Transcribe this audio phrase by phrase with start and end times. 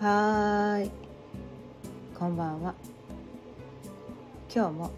[0.00, 0.90] はい。
[2.16, 2.76] こんばんは。
[4.54, 4.92] 今日も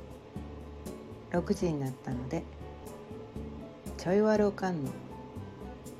[1.30, 2.44] 6時になったので
[3.96, 4.90] ちょいわるおかんの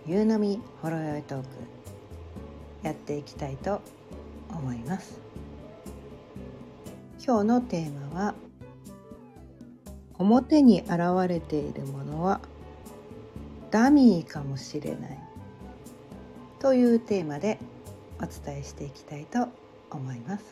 [0.06, 1.46] 夕飲みほろよいトーク
[2.82, 3.80] やっていきたいと
[4.50, 5.18] 思います。
[7.24, 8.34] 今日のテーマは
[10.18, 12.42] 表に現れているものは
[13.70, 15.18] ダミーかもしれない
[16.58, 17.58] というテーマで
[18.22, 19.48] お伝えしていきたいと
[19.90, 20.44] 思います。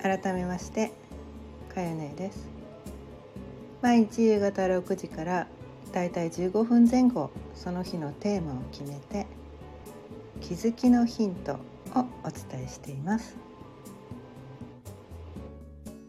[0.00, 0.92] 改めまして
[1.74, 2.48] かよねです。
[3.82, 5.46] 毎日夕方6時から
[5.92, 9.26] だいたい15分前後その日のテーマを決めて
[10.40, 11.56] 気づきのヒントを
[12.24, 13.36] お伝えしています。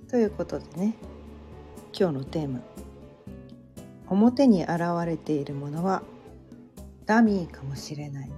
[0.10, 0.96] ということでね
[1.98, 2.62] 今日のテーマ。
[4.08, 6.04] 表に現れているものは
[7.06, 8.32] ダミーかもしれない。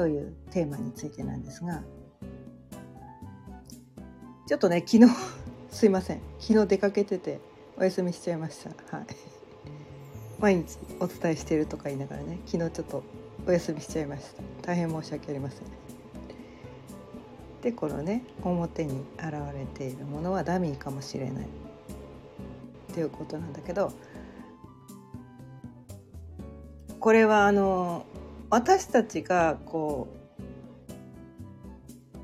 [0.00, 1.82] というテーマについてなんですが
[4.46, 5.12] ちょっとね昨日
[5.70, 6.20] すいません。
[6.38, 7.38] 昨日出かけてて
[7.76, 8.96] お休みしちゃいました。
[8.96, 9.06] はい。
[10.40, 13.02] 毎日お伝えしているとか言いながらね昨日ちょっと
[13.46, 14.42] お休みしちゃいました。
[14.62, 15.60] 大変申し訳ありません。
[17.60, 21.44] でこのね表に現れているものはダミーかもしれない。
[21.44, 23.92] っていうことなんだけど
[26.98, 28.06] これはあの
[28.50, 30.08] 私たちがこ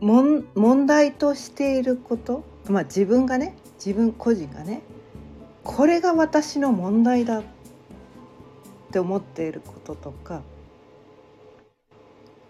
[0.00, 4.82] う問題としていることまあ自分がね自分個人がね
[5.62, 7.42] これが私の問題だっ
[8.90, 10.42] て思っていることとか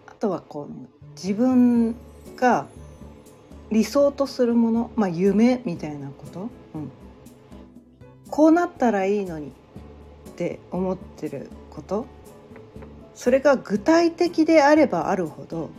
[0.07, 1.95] あとはこう自分
[2.35, 2.65] が
[3.71, 6.91] 理想とするもの、まあ、夢みたいなこと、うん、
[8.29, 12.16] こうなったらいいのにって思ってること。
[13.17, 15.71] それが具体的であればあるほど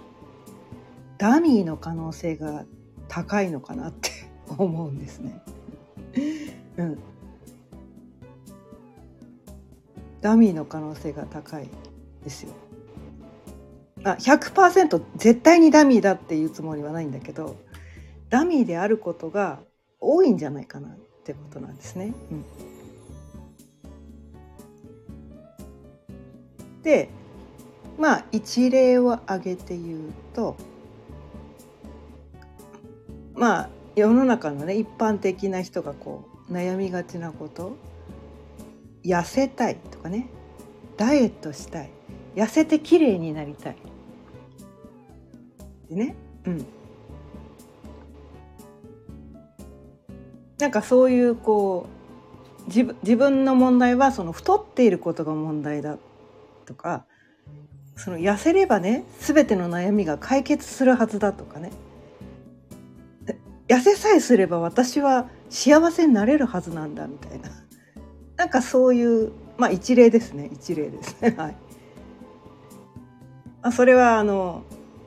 [1.19, 2.64] ダミーの可能性が
[3.06, 4.11] 高いのかなって
[4.58, 5.40] 思うんですね。
[6.79, 6.98] うん、
[10.20, 11.68] ダミーの可能性が高い
[12.24, 12.51] ですよ。
[14.02, 17.57] あ100%絶対にダミーだっていうつもりはないんだけど
[18.30, 19.61] ダミーであることが
[20.01, 20.92] 多いんじゃないかなっ
[21.23, 22.12] てことなんですね。
[22.33, 22.45] うん、
[26.83, 27.11] で
[27.98, 30.57] まあ一例を挙げて言うと
[33.35, 37.77] まあ世の中のね一般的な人がこう悩みがちなこと
[39.05, 40.29] 痩せたいとかね
[40.97, 41.91] ダイエットしたい
[42.35, 43.77] 痩せて綺麗になりたい。
[45.91, 46.67] でねうん。
[50.59, 51.86] なんかそういうこ
[52.65, 55.98] う自分自分の問題はその太っていることが問題だ
[56.67, 57.07] とか
[57.98, 61.73] その痩せればね全ての悩みが解決するはずだとかね。
[63.67, 67.51] 痩せさえすれば私は幸せになれるはずなんだみたいな。
[68.36, 70.48] なんかそういうまあ一例ですね。
[70.53, 71.35] 一例ですね。
[71.36, 71.57] はい。
[73.63, 74.63] あそれはあの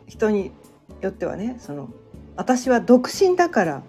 [0.06, 0.52] 人に
[1.00, 1.88] よってはねその
[2.36, 3.84] 私は独身だから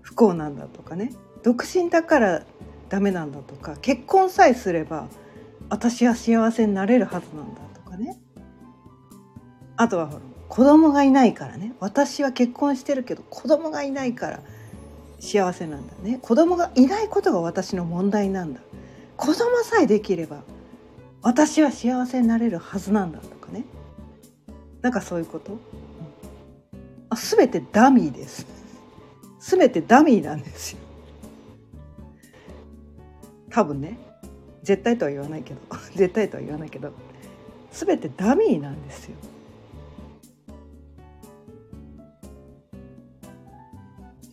[0.00, 1.12] 不幸なんだとかね。
[1.42, 2.42] 独身だから
[2.88, 3.76] ダメなんだとか。
[3.82, 5.08] 結婚さえすれば
[5.68, 7.67] 私は幸せになれるはずなんだ。
[9.78, 10.10] あとは
[10.48, 11.72] 子供がいないからね。
[11.78, 14.40] 私は結婚してるけど子供がいないから
[15.20, 16.18] 幸せなんだね。
[16.20, 18.60] 子供がいないことが私の問題なんだ。
[19.16, 20.42] 子供さえできれば
[21.22, 23.64] 私は幸せになれるはずなんだとかね。
[24.82, 25.58] なんかそういうこと、うん、
[27.10, 28.46] あ全てダミーです。
[29.38, 30.78] 全てダミーなんですよ。
[33.50, 33.96] 多分ね。
[34.64, 35.60] 絶対とは言わないけど。
[35.94, 36.90] 絶対とは言わないけど。
[37.70, 39.14] 全てダミーなんですよ。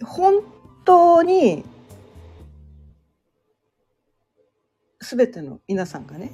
[0.06, 0.42] 本
[0.86, 1.64] 当に
[5.02, 6.32] 全ての皆さんがね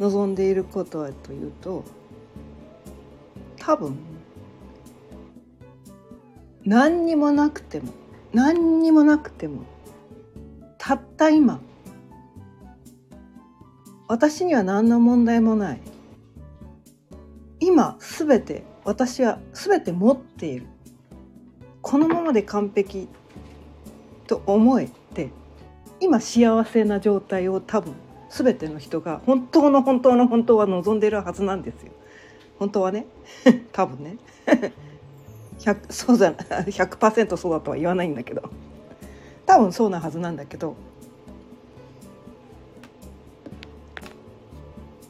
[0.00, 1.84] 望んでいることはというと
[3.56, 3.96] 多分
[6.64, 7.92] 何にもなくても
[8.32, 9.62] 何にもなくても
[10.78, 11.60] たった今
[14.12, 15.80] 私には何の問題もない。
[17.60, 20.66] 今全て私は全て持っている。
[21.92, 23.06] このままで完璧
[24.26, 25.28] と思えて
[26.00, 27.92] 今幸せな状態を多分
[28.30, 31.92] 全ての人が本当の本当の本当は望んでいるはずなんですよ。
[32.58, 33.04] 本当はね。
[33.72, 34.16] 多分ね。
[35.60, 38.42] 100そうだ100% そうだとは言わないんだけど。
[39.44, 40.74] 多分そうなはずなんだけど。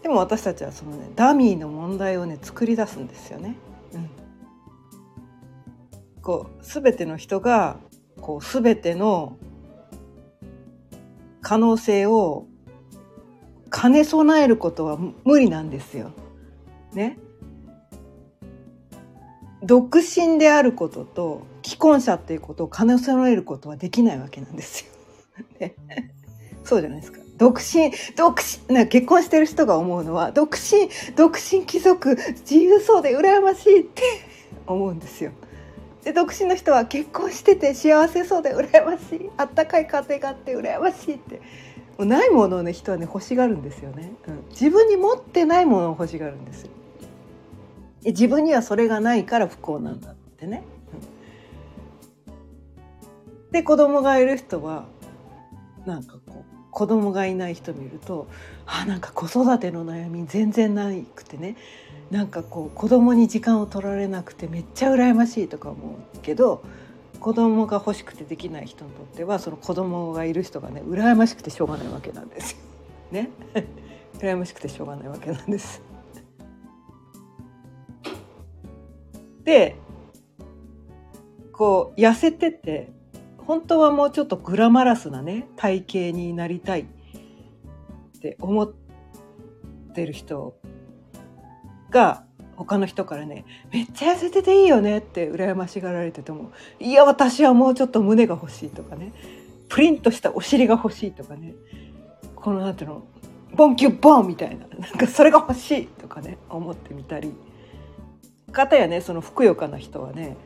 [0.03, 3.55] でも私たちはそのねダミーの問題をね作り出すんですよね。
[6.23, 7.79] こう全ての人が
[8.21, 9.37] こう全ての
[11.41, 12.47] 可能性を
[13.73, 16.13] 兼ね備えることは無理なんですよ。
[16.95, 17.19] ね。
[19.65, 24.93] 独身であることと既婚者っていうことを兼ね備えることはできないわけなんですよ。
[25.61, 25.75] ね、
[26.65, 27.21] そうじゃないですか。
[27.39, 34.03] 独身、独身、な結婚してる人が思うのは、独身、独身貴族、自由そうで羨ましいって
[34.67, 35.33] 思うんですよ。
[36.05, 39.31] で独身の人は結婚してて幸せそうで羨ましい。
[39.37, 41.41] あったかい家庭があって羨ましいって。
[41.99, 46.71] もうないものをね人はね欲しがるんですよね、うん、自分に持ってないものを欲しがるんですよ。
[48.05, 50.65] 自分にはそれがないから不幸なんだってね、
[53.53, 54.87] で子供がいる人は
[55.87, 58.27] なんかこう子供がいない人見ると
[58.67, 61.57] あなんか子育ての悩み全然ないくてね。
[62.13, 66.63] なんかこう子供に時間を取られなくてめっちゃ羨ましいとか思うけど
[67.21, 72.59] 子供が欲しくてできない人にとってはその子供がいる人がね羨ましくてしょうがないわけなんです。
[73.11, 73.31] ね？
[74.19, 75.81] 羨ましくてしょうがないわけなんです。
[79.45, 79.77] で
[81.51, 82.93] こう痩せてて
[83.39, 86.85] 本当はもうちょっとグラマラスなね体型になりたいっ
[88.21, 88.71] て思っ
[89.95, 90.61] てる人
[91.93, 92.25] が
[92.57, 96.51] 他の人からね「めっちゃ痩せてていいよね」って羨ましがられてても
[96.81, 99.13] 「いや私はもうちょっと胸が欲しい」とかね
[99.69, 101.55] 「プリンとしたお尻が欲しい」とかね
[102.35, 103.03] このなんていうの
[103.55, 107.33] ボンキュッボンみたいななんかそれが欲しいとかね思ってみたり。
[108.53, 110.37] かたやねそのふくよかな人はね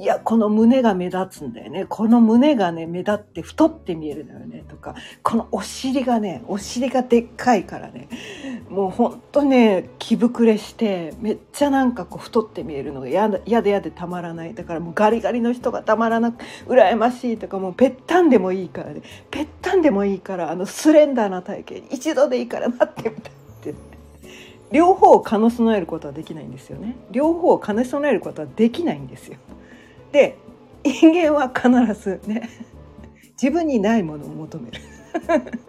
[0.00, 1.84] いや、この胸が目立つんだよね。
[1.86, 4.64] この胸がね、目立って太って見えるんだよね。
[4.66, 8.08] とか、このお尻がね、お尻がでっかいからね、
[8.70, 14.54] もうほんとね、気膨れして、めっちゃなんかこう太って見えるのが嫌で嫌で嫌でたまらない。
[14.54, 23.74] だからもうガリガリの人がたまらなく、羨ましいとか、もうぺったんでもいいからね、ぺったんでもいいから、あのスレンダーな体型に一度でいいからなってみたいって。
[24.72, 26.96] 両方を兼ね備えることはできないんですよね。
[27.10, 29.36] 両方を兼ね備えることはできないんですよ。
[30.12, 30.36] で
[30.84, 31.68] 人間は必
[32.00, 32.48] ずね
[33.40, 34.80] 自分にないものを求める。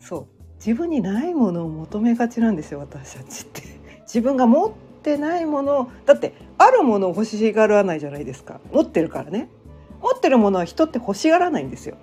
[0.00, 0.26] そう。
[0.56, 3.62] 自分にないものを求めがちなんですよ私たちって。
[4.02, 4.72] 自分が持っ
[5.02, 8.60] てないものだってあるものを欲しがらないじゃないですか。
[8.72, 9.48] 持ってるからね。
[10.00, 11.96] 持ってるものは人って欲しがらないんですよ。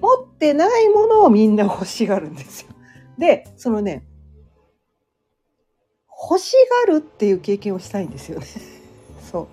[0.00, 2.68] 持ってないものをみんな欲しがるんですよ。
[3.18, 4.04] でそのね
[6.22, 6.54] 欲し
[6.86, 8.46] がるっていう経験をしたいんですよね。
[9.30, 9.46] そう。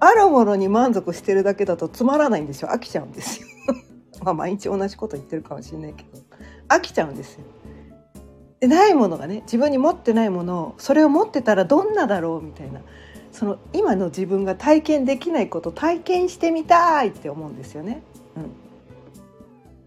[0.00, 2.68] あるものに満足してるだけだとつまらないんですよ。
[2.68, 3.48] 飽きちゃうんですよ。
[4.22, 6.22] まあ毎日同じこと言ってるかもしれないけど、
[6.68, 7.44] 飽きちゃうんですよ。
[8.60, 12.80] でないものがね自分に持ってないものをそれを持ってたらどんなだろうみたいな
[13.30, 18.02] その今の自分が体験できないこと体験してみたいって思うんですよね。
[18.36, 18.50] うん、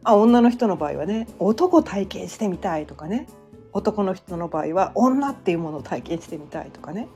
[0.04, 3.28] あ女の人の場合はね男体験してみたいとかね
[3.74, 7.08] 男の人の場合は女っていうものを体験してみたいとかね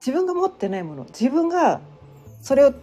[0.00, 1.80] 自分が持ってないもの自分が
[2.40, 2.74] それを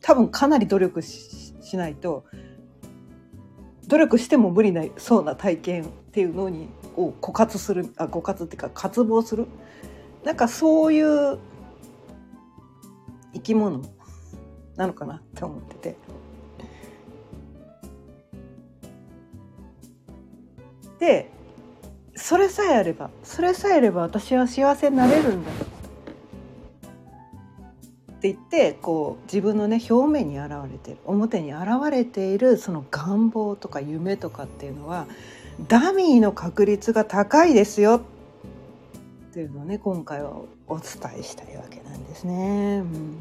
[0.00, 2.24] 多分かなり努力しないと
[3.86, 9.46] 努力しても無理なそうな体験っていうのにを枯渇するあ枯渇っていうか渇望する
[10.24, 11.38] なんかそういう
[13.34, 13.82] 生き物
[14.76, 15.96] なのかなって思ってて。
[21.04, 21.30] で
[22.16, 25.50] それさえあればそれさえあれば私は幸せになれるんだ。
[25.50, 25.54] っ
[28.24, 35.06] て言ってこう自分のね表面に現れてる表に現れているその願望とか夢とかっていうのは
[35.68, 38.00] ダミーの確率が高いですよ。
[39.30, 40.30] っていうのをね今回は
[40.68, 40.86] お伝
[41.18, 42.78] えしたいわけなんですね。
[42.78, 43.16] うん、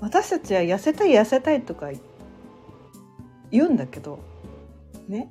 [0.00, 1.90] 私たちは痩せたい痩せたいとか
[3.50, 4.18] 言うんだけど
[5.08, 5.30] ね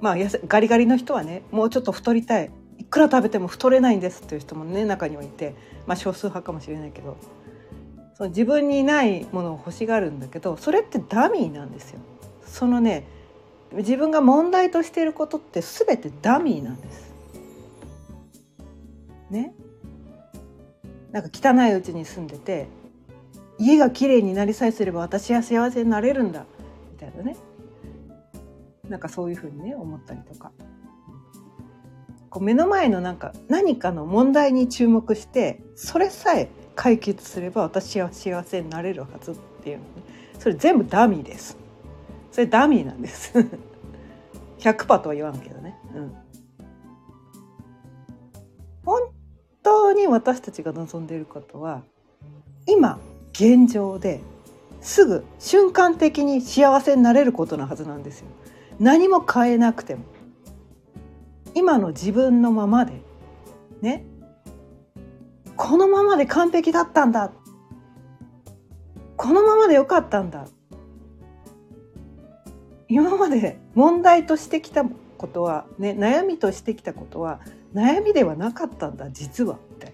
[0.00, 5.54] まあガリガリの人はねもうちょっと太りたいいくら食べても太れないんですっていう人もね中にはいて
[5.86, 7.16] まあ少数派かもしれないけど
[8.14, 12.00] その自分にないものを欲しがるんだけどそれってダミーなんですよ。
[12.44, 13.06] そのね
[13.72, 17.12] 自分が問題としていることって全てダミーなんです。
[19.30, 19.54] ね。
[21.10, 22.66] なんか汚いうちに住んでて
[23.58, 26.46] 家がきれいになりさえすれば私は幸せになれるんだ
[27.02, 27.36] たいなね。
[28.88, 30.52] なんかそういうふうにね思ったりとか。
[32.30, 39.88] こう目の前のなんか何かの問題に注目してそれさえ解決すれば私は幸せになれるはずっていうのね。
[40.38, 41.58] それ全部ダミーです。
[42.30, 43.34] それダミーなんです。
[44.60, 46.14] 100%とは言わんけどね、うん、
[48.84, 49.00] 本
[49.62, 51.82] 当に私たちが望んでいることは
[52.66, 53.00] 今
[53.32, 54.20] 現状で
[54.82, 58.26] すぐ瞬間的に幸せになれることのはずなんですよ。
[58.78, 60.02] 何も変えなくても。
[61.54, 63.00] 今の自分のままで。
[63.80, 64.04] ね。
[65.56, 67.32] このままで完璧だったんだ。
[69.16, 70.48] このままでよかったんだ。
[72.88, 74.84] 今まで問題としてきた
[75.16, 77.40] ことは、ね、悩みとしてきたことは
[77.72, 79.91] 悩みではなかったんだ実はみたい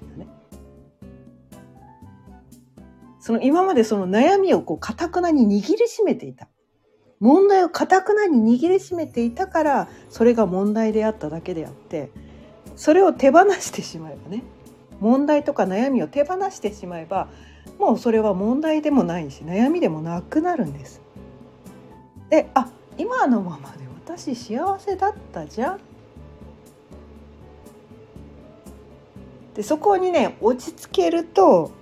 [3.28, 6.48] その今までその悩みをこう堅くなに握りしめていた
[7.20, 12.10] 問題を堅くなに握りしめていたからそれが問題であっただけであって
[12.74, 14.44] それを手放してしまえばね
[15.00, 17.28] 問題とか悩みを手放してしまえば
[17.78, 21.02] もうそれは問題でもないし悩みでもなくなるんです。
[22.30, 25.80] であ今のままで私幸せだったじゃん
[29.54, 31.76] でそこにね落ち着けると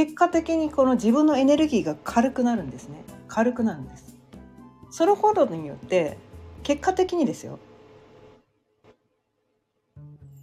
[0.00, 3.04] 結果的にこの自分のエネルギーが軽くなるんですね。
[3.28, 4.16] 軽くなるんです。
[4.90, 6.16] そのことによって
[6.62, 7.58] 結果的にですよ。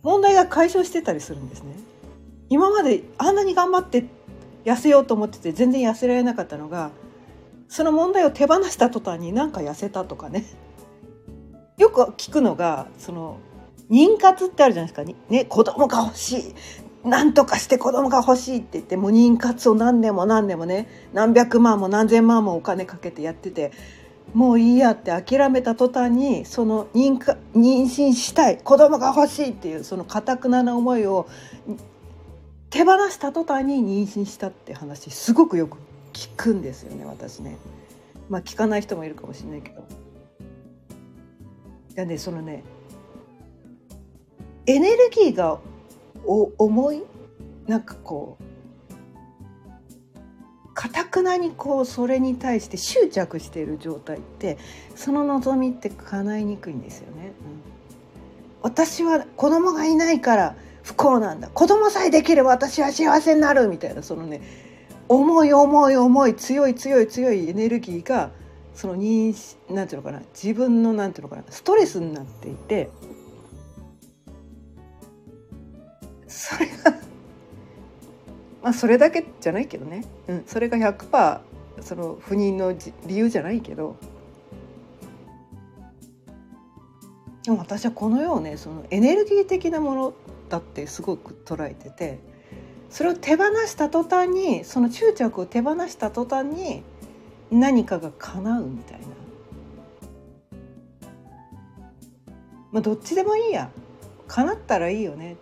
[0.04, 1.74] 問題が解消してたりするんですね。
[2.50, 4.06] 今まであんなに頑張って
[4.64, 6.92] 痩せようと思ってて全然痩せられなかったのが
[7.68, 10.46] その問題を手放した途端になんか痩せたとかね。
[11.80, 13.40] よく聞くのがその
[13.90, 15.32] 妊活ってあるじゃないですか。
[15.32, 16.56] ね子供が欲しい。
[17.04, 23.72] なんとかして子供が欲しいって言ってもう妊活を何年も何年もね何百万も何千万もお金かけてやってて
[24.34, 27.18] もういいやって諦めた途端にその妊
[27.56, 31.28] 妊娠したい子供が欲しいっていうそのかたくなな思いを
[32.70, 35.78] 手放した途端に妊娠したって話すごくよく
[36.12, 37.58] 聞くんですよね私ね。
[38.30, 39.80] まあ聞かない人もいるかもしれないけど。
[39.80, 39.84] い
[41.96, 42.64] やねそのね
[44.66, 45.60] エネルギーが
[46.28, 47.04] お重い？
[47.68, 48.44] なんかこう
[50.74, 54.60] かたくなにこうそれに対して執着している状態って
[54.96, 57.28] その望みって叶いにくいんですよね。
[57.28, 57.32] うん、
[58.62, 61.50] 私は子供がいないから不幸なんだ。
[61.50, 64.42] 子供さえできれば私は幸せになるみたいなそのね
[65.10, 68.30] 重い重い重い強い強い強いエネルギーが
[68.76, 69.34] その認
[69.74, 72.92] なんていうのかな自分のなんていうのかなストレスになっていて
[76.38, 76.92] それが
[78.62, 81.42] まあそれだけじゃないけどね、うん、それが100%
[81.82, 82.74] その不妊の
[83.06, 83.98] 理由じゃないけど。
[87.44, 90.14] でも私はこの世をねそのエネルギー的なもの
[90.50, 92.20] だってすごく捉えてて。
[92.90, 96.84] それを手放した途端にその執着を手放した途端に
[97.52, 99.08] 何かが叶うみたいな。
[102.72, 103.70] まあどっちでもいいや。
[104.28, 105.36] 叶ったらいいよね。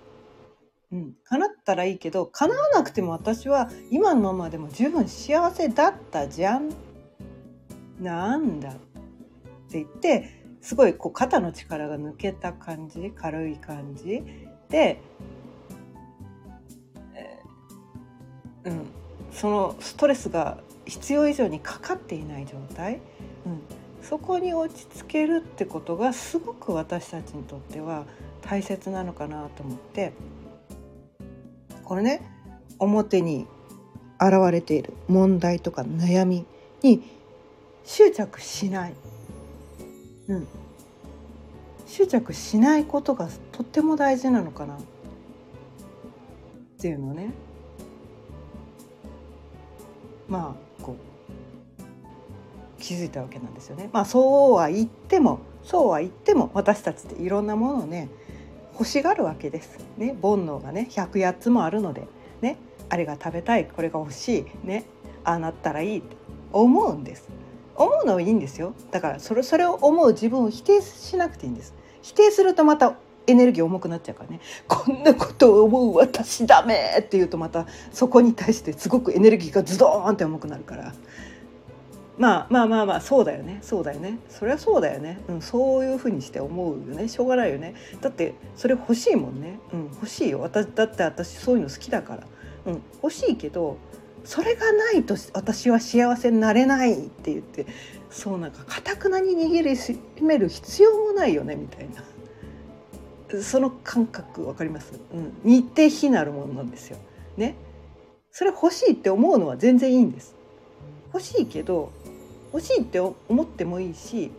[0.95, 1.15] うん。
[1.25, 6.71] 叶ったらいいけど叶わなくても私は今のままでも十分幸せだったじゃん。
[7.99, 8.73] なんだっ
[9.69, 10.29] て言って
[10.61, 14.23] すごいこう肩の力が抜けた感じ軽い感じ。
[14.69, 15.01] で
[17.13, 17.39] え
[18.65, 18.85] うん、
[19.31, 23.01] そのストレスが必要以上にかかっていない状態、
[23.45, 23.61] うん、
[24.01, 28.05] そこに落ち着けるってことがすごく私たちにとっては
[28.41, 30.13] 大切なのかなと思って。
[31.86, 32.22] これね
[32.80, 33.48] 表に
[34.20, 36.46] 現れている問題とか悩み
[36.82, 37.01] に
[37.84, 38.94] 執着しない、
[40.27, 40.48] うん、
[41.86, 44.75] 執着しないことがとっても大事なのかな。
[44.75, 44.77] っ
[46.80, 47.32] ていうのね。
[50.27, 50.96] まあこ
[52.80, 53.89] う気づいたわけなんですよね。
[53.94, 58.10] まあそうは言ってもそうは言っても私たちっていろんなものをね
[58.77, 59.79] 欲しがるわけです。
[59.98, 60.17] ね。
[60.22, 62.08] 煩悩がね108つもあるので。
[62.41, 62.58] ね。
[62.89, 64.67] あれが食べたいこれが欲しい。
[64.67, 64.86] ね。
[65.24, 66.15] ああなったらいいって
[66.51, 67.29] 思うんです。
[67.75, 68.74] 思うのはいいんですよ。
[68.91, 71.74] だからそれそれを思う自分を否定しなくていいんです。
[72.01, 72.96] 否定するとまた
[73.27, 74.39] エネルギー重くなっちゃうからね。
[74.67, 80.94] こんなことを思う私ダメって言うとまたそこに対してすごくエネルギーがズドーンって重くなるから。
[82.17, 83.60] まあまあまあまあそうだよね。
[83.62, 84.19] そうだよね。
[84.29, 87.07] そりゃそうだよね、うん、そういうふうにして思うよね。
[87.10, 87.75] しょうがないよね。
[88.00, 90.39] だってそれ欲しいもんね、うん、欲しいよ。
[90.39, 92.24] 私だって私そういうの好きだから、
[92.67, 93.77] うん、欲しいけど
[94.24, 97.65] それがないと私は幸せになれないって言って
[98.10, 102.03] そうなんかかたくなに握りしめる必要もないよねみたいな。
[103.41, 106.98] その感覚分かります、うん、似て非なるものなんですよ。
[107.36, 107.55] ね？
[108.31, 110.36] それ欲しいって思うのは全然いいんです。
[111.15, 111.93] 欲しいけど
[112.51, 114.31] 欲しいって思ってもいいし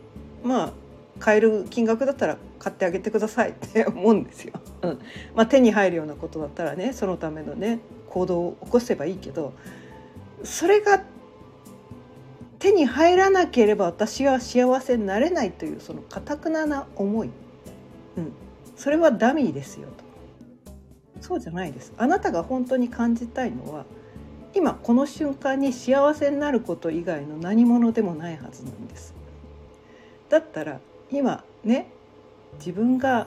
[0.44, 0.72] まあ
[1.18, 4.52] 買える金額だったら買ってあげてくださいって思うんですよ。
[4.82, 4.98] うん。
[5.34, 7.78] まあ、手に入るようなことだったらねそのためのね
[8.10, 9.54] 行動を起こせばいいけど
[10.44, 11.02] それが
[12.58, 17.30] 手に入らなければ私は幸せになれないというそのかたくなな思い、
[18.18, 18.32] うん、
[18.76, 20.04] それはダミーですよと。
[21.22, 21.94] そうじゃないです。
[21.96, 23.86] あなたが本当に感じたいのは
[24.56, 29.14] 今この瞬間に幸せになること以外の何者でもないはずなんです
[30.30, 30.80] だったら
[31.12, 31.90] 今ね
[32.58, 33.26] 自分が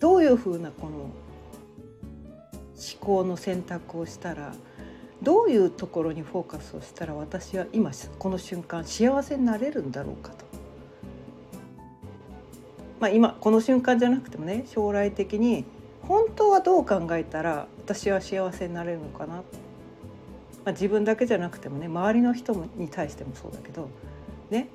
[0.00, 1.12] どういうふうなこの思
[2.98, 4.54] 考の選択をしたら
[5.22, 10.44] どういうところにフォーカスをしたら私は今この瞬間幸せになれるんだろうかと。
[12.98, 15.64] まあ、今この瞬間じゃなくてもね将来的に
[16.02, 19.42] 本当はどう考えたら私は幸せになれるのかな、
[20.64, 23.88] まあ、自分だけじゃなくてもね周りの人に対してもそうだけど
[24.50, 24.68] ね。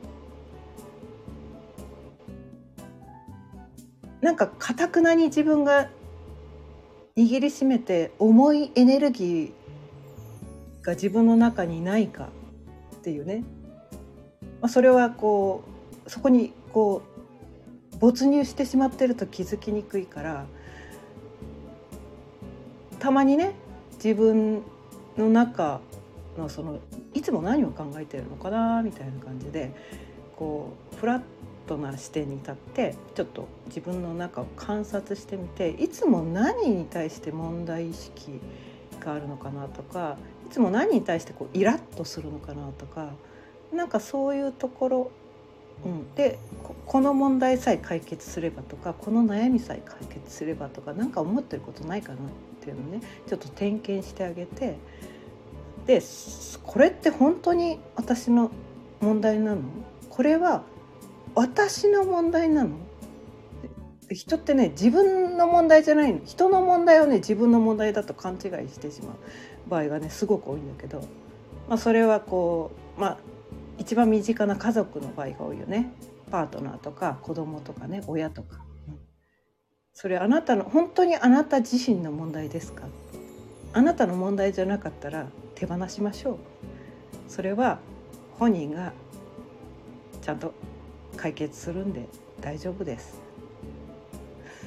[4.21, 5.89] なんかかたくなに自分が
[7.15, 12.29] 握りしめて重いエネルギーが自分の中にないか
[12.95, 13.43] っていうね、
[14.59, 15.63] まあ、それはこ
[16.05, 17.03] うそこにこ
[17.93, 20.45] う没入してしまってると気づきにくいから
[22.99, 23.53] たまにね
[24.03, 24.63] 自分
[25.17, 25.81] の中
[26.37, 26.79] のその
[27.13, 29.73] いつも何を考えてるのかなみたいな感じで
[30.35, 31.21] こうフラッ
[31.67, 38.39] トな視点に立ってちょっと自分の中を観察してみていつも何に対して問題意識
[38.99, 43.11] があるのかなとかいつも何に対してこうイラッとするのかなとか
[43.73, 45.11] なんかそういうところ、
[45.85, 46.39] うん、で
[46.85, 52.15] この問題さえ解決すればとかこの悩みさえ解決すればとか何か思ってることないかな。
[52.15, 52.19] っ
[52.67, 54.77] ていうのをねちょっと点検してあげて
[55.85, 56.01] で
[56.63, 58.51] これって本当に私の
[58.99, 59.61] 問題なの？
[60.09, 60.63] これは
[61.33, 62.71] 私の問題なの？
[64.11, 66.19] 人ってね自分の問題じゃないの。
[66.25, 69.15] 人の問題をね自分の問題だと勘違いしてしまう
[69.69, 71.01] 場合がねすごく多いんだけど、
[71.69, 73.17] まあ、それはこうまあ
[73.77, 75.93] 一番身近な家族の場合が多いよね。
[76.29, 78.59] パートナーとか子供とかね親とか、
[79.99, 82.83] それあなたの本当にあなた自身の問題ですか？
[83.73, 86.37] あなたの問題じゃなかったら手放しましょう。
[87.27, 87.79] それは
[88.37, 88.93] 本人が
[90.21, 90.53] ちゃんと
[91.15, 92.05] 解決するんで
[92.39, 93.19] 大丈夫です。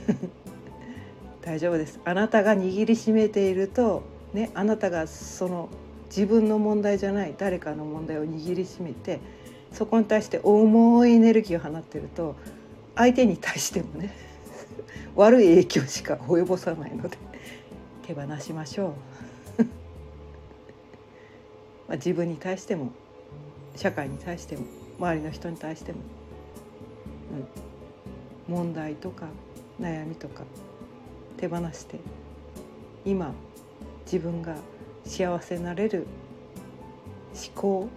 [1.43, 2.01] 大丈夫です。
[2.05, 4.03] あなたが握りしめていると
[4.35, 5.69] ねあなたがその
[6.07, 9.21] 自分の問題じゃない誰かの問題を握りしめて
[9.71, 12.35] そこに対して重いエネルギーを放ってると
[12.97, 14.29] 相手に対してもね
[15.21, 17.19] 悪い影響しか及ぼさないので
[18.07, 18.95] 手放しましょ
[19.59, 19.63] う。
[21.89, 22.93] まあ自分に対しても
[23.77, 24.65] 社会に対しても
[24.99, 25.99] 周りの人に対しても
[28.49, 29.27] うん、問題とか
[29.79, 30.45] 悩みとか
[31.37, 32.01] 手放して
[33.05, 33.33] 今
[34.05, 34.57] 自分が
[35.05, 36.07] 幸せになれる
[37.35, 37.89] 思考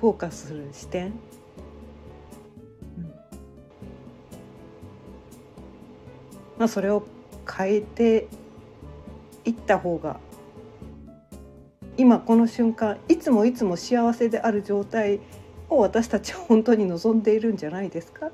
[0.00, 1.12] フォーカスする視点、
[6.66, 7.04] まあ、それを
[7.48, 8.26] 変えて
[9.44, 10.18] いった方が
[11.96, 15.20] 今この瞬間いつもいつも幸せである状態
[15.70, 18.26] を私たちは本当に望んでいるんじゃないですか？
[18.26, 18.30] っ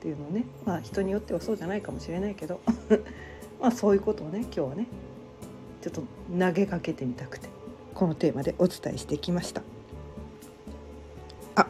[0.00, 2.60] ていうのねまあ人によってはそうじゃないかもしれないけど。
[3.62, 4.86] まあそういうことをね今日はね
[5.80, 6.02] ちょっと
[6.38, 7.48] 投げかけてみたくて
[7.94, 9.62] このテーマでお伝えしてきました。
[11.54, 11.66] あ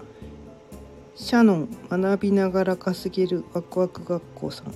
[1.14, 4.74] シャノン学びながら稼げるワクワク学校さん。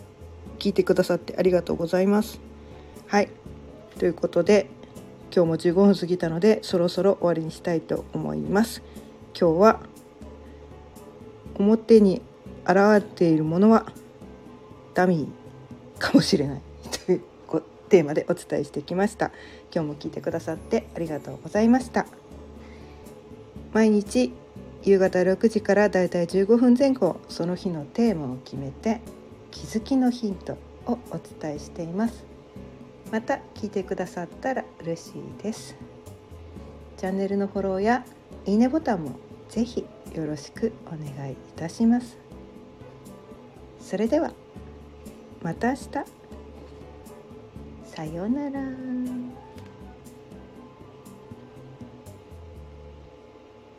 [0.58, 2.40] 聞いてくださってありがとうございます。
[3.06, 3.28] はい
[3.98, 4.68] ということで
[5.34, 8.82] 今日も15分過ぎたのでそろそろ終わりにしたいと思います。
[9.38, 9.80] 今日は
[11.54, 12.22] 表に
[12.64, 13.86] 現れているものは
[14.94, 16.62] ダミーかもしれない
[17.06, 17.22] という
[17.88, 19.30] テーマでお伝えしてきました
[19.72, 22.06] 今日も聞いてくださってありがとうございました
[23.72, 24.32] 毎日
[24.84, 29.00] 夕方6時からだいたい15分前後その日のテーマを決めて
[29.50, 32.24] 気づきのヒントをお伝えしています。
[33.10, 35.76] また聞いてくださったら嬉しいです。
[36.96, 38.04] チャンネルのフォローや
[38.44, 39.12] いいねボタンも
[39.48, 42.18] ぜひよろしくお願いいたします。
[43.80, 44.32] それでは
[45.42, 45.88] また明日。
[47.84, 48.60] さようなら。